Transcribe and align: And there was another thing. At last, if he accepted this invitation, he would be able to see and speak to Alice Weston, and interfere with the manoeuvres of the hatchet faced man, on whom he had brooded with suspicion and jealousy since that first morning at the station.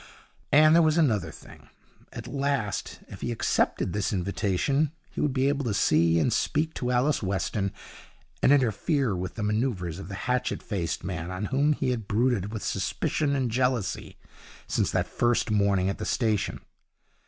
And 0.51 0.73
there 0.73 0.81
was 0.81 0.97
another 0.97 1.29
thing. 1.29 1.69
At 2.11 2.25
last, 2.25 3.01
if 3.07 3.21
he 3.21 3.31
accepted 3.31 3.93
this 3.93 4.11
invitation, 4.11 4.93
he 5.11 5.21
would 5.21 5.31
be 5.31 5.47
able 5.47 5.63
to 5.65 5.75
see 5.75 6.17
and 6.17 6.33
speak 6.33 6.73
to 6.73 6.89
Alice 6.89 7.21
Weston, 7.21 7.71
and 8.41 8.51
interfere 8.51 9.15
with 9.15 9.35
the 9.35 9.43
manoeuvres 9.43 9.99
of 9.99 10.07
the 10.07 10.15
hatchet 10.25 10.63
faced 10.63 11.03
man, 11.03 11.29
on 11.29 11.45
whom 11.53 11.73
he 11.73 11.91
had 11.91 12.07
brooded 12.07 12.51
with 12.51 12.63
suspicion 12.63 13.35
and 13.35 13.51
jealousy 13.51 14.17
since 14.65 14.89
that 14.89 15.05
first 15.05 15.51
morning 15.51 15.87
at 15.87 15.99
the 15.99 16.05
station. 16.05 16.61